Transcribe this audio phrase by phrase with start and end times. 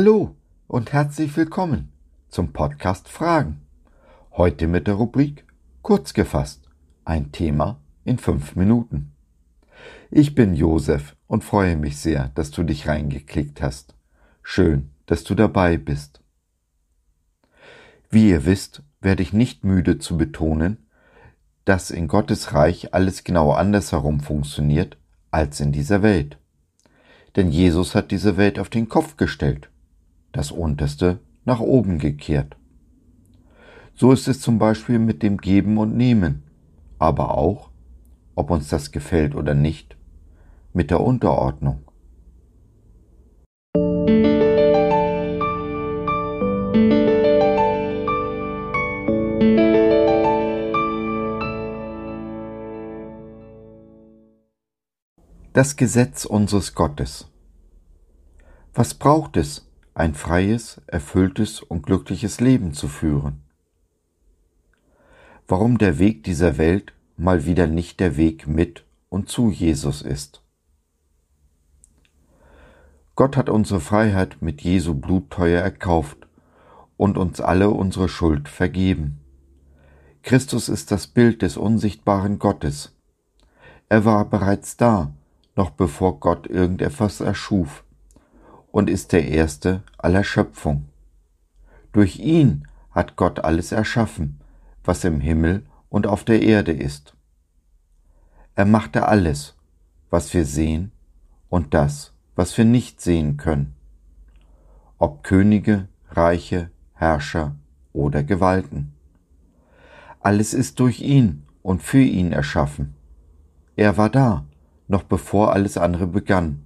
[0.00, 0.36] Hallo
[0.68, 1.90] und herzlich willkommen
[2.28, 3.62] zum Podcast Fragen.
[4.30, 5.44] Heute mit der Rubrik
[5.82, 6.68] Kurz gefasst.
[7.04, 9.10] Ein Thema in fünf Minuten.
[10.12, 13.96] Ich bin Josef und freue mich sehr, dass du dich reingeklickt hast.
[14.40, 16.20] Schön, dass du dabei bist.
[18.08, 20.86] Wie ihr wisst, werde ich nicht müde zu betonen,
[21.64, 24.96] dass in Gottes Reich alles genau andersherum funktioniert
[25.32, 26.38] als in dieser Welt.
[27.34, 29.68] Denn Jesus hat diese Welt auf den Kopf gestellt
[30.32, 32.56] das unterste nach oben gekehrt.
[33.94, 36.44] So ist es zum Beispiel mit dem Geben und Nehmen,
[36.98, 37.70] aber auch,
[38.34, 39.96] ob uns das gefällt oder nicht,
[40.72, 41.80] mit der Unterordnung.
[55.52, 57.26] Das Gesetz unseres Gottes.
[58.74, 59.67] Was braucht es,
[59.98, 63.42] ein freies, erfülltes und glückliches Leben zu führen.
[65.48, 70.40] Warum der Weg dieser Welt mal wieder nicht der Weg mit und zu Jesus ist.
[73.16, 76.28] Gott hat unsere Freiheit mit Jesu Blut teuer erkauft
[76.96, 79.18] und uns alle unsere Schuld vergeben.
[80.22, 82.94] Christus ist das Bild des unsichtbaren Gottes.
[83.88, 85.12] Er war bereits da,
[85.56, 87.82] noch bevor Gott irgendetwas erschuf
[88.70, 90.88] und ist der Erste aller Schöpfung.
[91.92, 94.40] Durch ihn hat Gott alles erschaffen,
[94.84, 97.14] was im Himmel und auf der Erde ist.
[98.54, 99.56] Er machte alles,
[100.10, 100.92] was wir sehen
[101.48, 103.74] und das, was wir nicht sehen können,
[104.98, 107.56] ob Könige, Reiche, Herrscher
[107.92, 108.94] oder Gewalten.
[110.20, 112.94] Alles ist durch ihn und für ihn erschaffen.
[113.76, 114.44] Er war da,
[114.88, 116.64] noch bevor alles andere begann,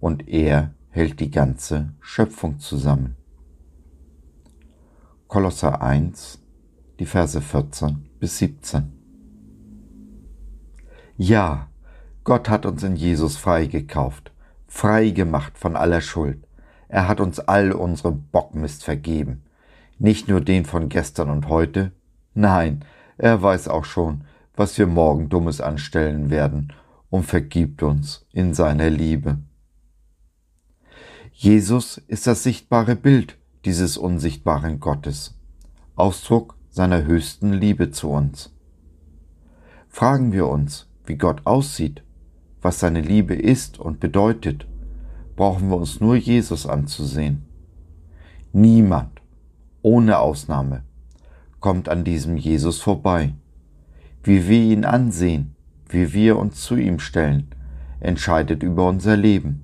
[0.00, 3.16] und er hält die ganze Schöpfung zusammen.
[5.26, 6.38] Kolosser 1,
[6.98, 8.92] die Verse 14 bis 17.
[11.16, 11.68] Ja,
[12.24, 14.32] Gott hat uns in Jesus freigekauft,
[14.66, 16.46] frei gemacht von aller Schuld.
[16.88, 19.44] Er hat uns all unsere Bockmist vergeben.
[19.98, 21.92] Nicht nur den von gestern und heute,
[22.34, 22.84] nein,
[23.16, 24.24] er weiß auch schon,
[24.54, 26.74] was wir morgen Dummes anstellen werden
[27.08, 29.38] und vergibt uns in seiner Liebe.
[31.42, 35.36] Jesus ist das sichtbare Bild dieses unsichtbaren Gottes,
[35.96, 38.54] Ausdruck seiner höchsten Liebe zu uns.
[39.88, 42.04] Fragen wir uns, wie Gott aussieht,
[42.60, 44.68] was seine Liebe ist und bedeutet,
[45.34, 47.42] brauchen wir uns nur Jesus anzusehen.
[48.52, 49.20] Niemand,
[49.82, 50.84] ohne Ausnahme,
[51.58, 53.34] kommt an diesem Jesus vorbei.
[54.22, 55.56] Wie wir ihn ansehen,
[55.88, 57.48] wie wir uns zu ihm stellen,
[57.98, 59.61] entscheidet über unser Leben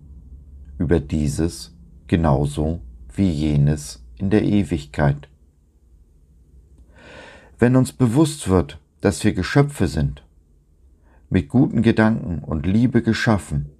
[0.78, 1.74] über dieses
[2.06, 2.80] genauso
[3.14, 5.28] wie jenes in der Ewigkeit.
[7.58, 10.24] Wenn uns bewusst wird, dass wir Geschöpfe sind,
[11.30, 13.70] mit guten Gedanken und Liebe geschaffen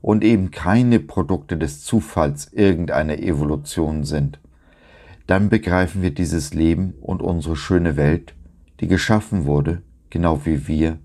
[0.00, 4.40] und eben keine Produkte des Zufalls irgendeiner Evolution sind,
[5.26, 8.34] dann begreifen wir dieses Leben und unsere schöne Welt,
[8.80, 10.98] die geschaffen wurde, genau wie wir,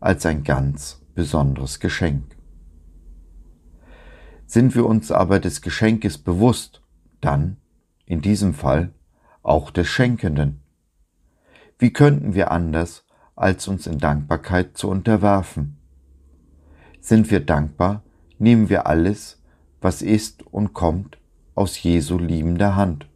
[0.00, 2.24] als ein ganz besonderes Geschenk.
[4.52, 6.82] Sind wir uns aber des Geschenkes bewusst,
[7.22, 7.56] dann,
[8.04, 8.92] in diesem Fall,
[9.42, 10.60] auch des Schenkenden.
[11.78, 15.78] Wie könnten wir anders, als uns in Dankbarkeit zu unterwerfen?
[17.00, 18.02] Sind wir dankbar,
[18.38, 19.40] nehmen wir alles,
[19.80, 21.16] was ist und kommt,
[21.54, 23.06] aus Jesu liebender Hand,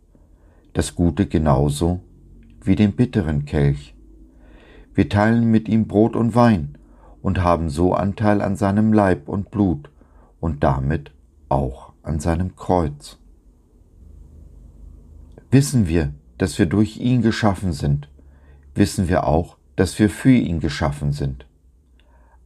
[0.72, 2.00] das Gute genauso
[2.62, 3.94] wie den bitteren Kelch.
[4.94, 6.78] Wir teilen mit ihm Brot und Wein
[7.20, 9.91] und haben so Anteil an seinem Leib und Blut
[10.41, 11.10] und damit
[11.49, 13.19] auch an seinem Kreuz.
[15.51, 18.09] Wissen wir, dass wir durch ihn geschaffen sind,
[18.75, 21.47] wissen wir auch, dass wir für ihn geschaffen sind.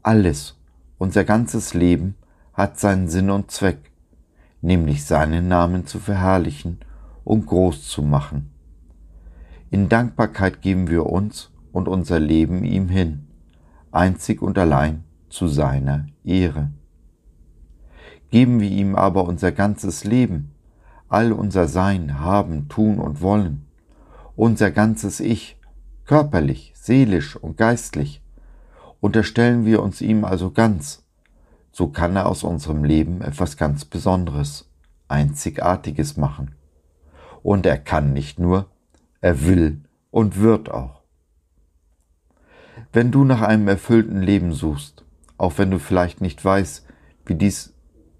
[0.02, 0.56] Alles,
[0.99, 2.14] unser ganzes Leben
[2.52, 3.91] hat seinen Sinn und Zweck,
[4.61, 6.79] nämlich seinen Namen zu verherrlichen
[7.25, 8.50] und groß zu machen.
[9.70, 13.26] In Dankbarkeit geben wir uns und unser Leben ihm hin,
[13.93, 16.70] einzig und allein zu seiner Ehre.
[18.31, 20.53] Geben wir ihm aber unser ganzes Leben,
[21.09, 23.67] all unser Sein, Haben, Tun und Wollen,
[24.37, 25.59] unser ganzes Ich,
[26.05, 28.23] körperlich, seelisch und geistlich,
[29.00, 31.05] unterstellen wir uns ihm also ganz,
[31.73, 34.69] so kann er aus unserem Leben etwas ganz Besonderes,
[35.09, 36.55] Einzigartiges machen.
[37.43, 38.67] Und er kann nicht nur,
[39.21, 39.81] er will
[40.11, 41.00] und wird auch.
[42.93, 45.05] Wenn du nach einem erfüllten Leben suchst,
[45.38, 46.87] auch wenn du vielleicht nicht weißt,
[47.25, 47.73] wie dies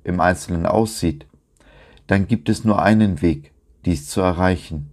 [0.05, 1.27] im Einzelnen aussieht,
[2.07, 3.53] dann gibt es nur einen Weg,
[3.85, 4.91] dies zu erreichen,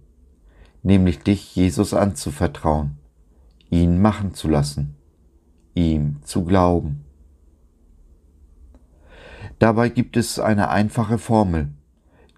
[0.82, 2.96] nämlich dich Jesus anzuvertrauen,
[3.70, 4.94] ihn machen zu lassen,
[5.74, 7.04] ihm zu glauben.
[9.58, 11.70] Dabei gibt es eine einfache Formel,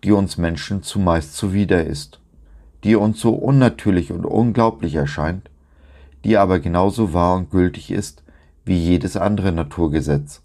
[0.03, 2.21] die uns Menschen zumeist zuwider ist,
[2.85, 5.51] die uns so unnatürlich und unglaublich erscheint,
[6.25, 8.23] die aber genauso wahr und gültig ist
[8.65, 10.43] wie jedes andere Naturgesetz,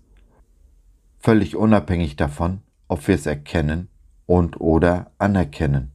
[1.26, 3.90] völlig unabhängig davon, ob wir es erkennen
[4.28, 5.92] und oder anerkennen.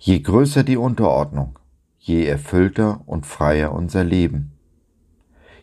[0.00, 1.60] Je größer die Unterordnung,
[1.96, 4.50] je erfüllter und freier unser Leben.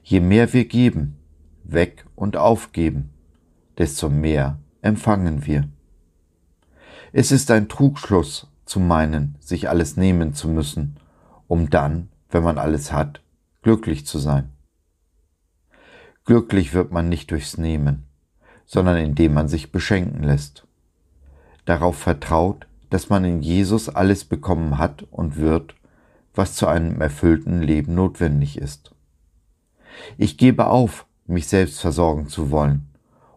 [0.01, 1.17] Je mehr wir geben,
[1.65, 3.09] weg und aufgeben,
[3.77, 5.67] desto mehr empfangen wir.
[7.11, 10.95] Es ist ein Trugschluss zu meinen, sich alles nehmen zu müssen,
[11.49, 13.21] um dann, wenn man alles hat,
[13.61, 14.53] glücklich zu sein.
[16.31, 18.05] Glücklich wird man nicht durchs Nehmen,
[18.65, 20.65] sondern indem man sich beschenken lässt.
[21.65, 25.75] Darauf vertraut, dass man in Jesus alles bekommen hat und wird,
[26.33, 28.95] was zu einem erfüllten Leben notwendig ist.
[30.17, 32.87] Ich gebe auf, mich selbst versorgen zu wollen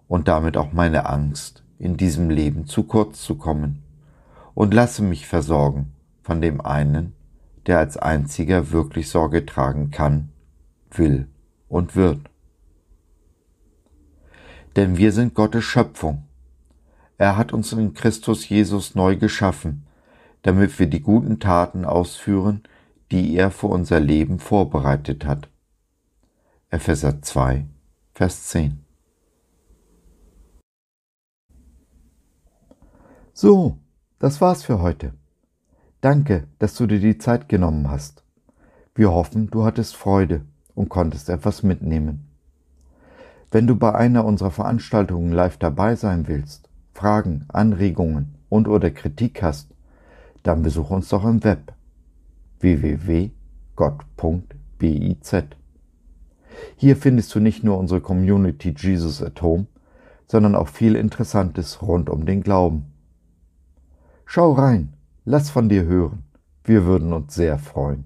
[0.07, 3.83] und damit auch meine Angst, in diesem Leben zu kurz zu kommen,
[4.55, 7.13] und lasse mich versorgen von dem einen,
[7.67, 10.29] der als einziger wirklich Sorge tragen kann,
[10.93, 11.27] will
[11.69, 12.21] und wird
[14.77, 16.25] denn wir sind Gottes Schöpfung.
[17.19, 19.87] Er hat uns in Christus Jesus neu geschaffen,
[20.43, 22.63] damit wir die guten Taten ausführen,
[23.11, 25.49] die er für unser Leben vorbereitet hat.
[26.71, 27.67] Epheser 2,
[28.15, 28.81] Vers 10.
[33.33, 33.79] So,
[34.19, 35.15] das war's für heute.
[36.01, 38.23] Danke, dass du dir die Zeit genommen hast.
[38.95, 40.45] Wir hoffen, du hattest Freude
[40.75, 42.34] und konntest etwas mitnehmen.
[43.55, 49.45] Wenn du bei einer unserer Veranstaltungen live dabei sein willst, Fragen, Anregungen und oder Kritik
[49.45, 49.71] hast,
[50.43, 51.73] dann besuch uns doch im Web
[52.59, 53.33] www.gott.biz.
[56.75, 59.67] Hier findest du nicht nur unsere Community Jesus at Home,
[60.27, 62.87] sondern auch viel Interessantes rund um den Glauben.
[64.27, 66.25] Schau rein, lass von dir hören,
[66.65, 68.03] wir würden uns sehr freuen.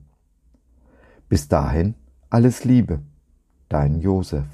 [1.31, 1.95] Bis dahin,
[2.29, 3.01] alles Liebe,
[3.71, 4.45] dein Josef.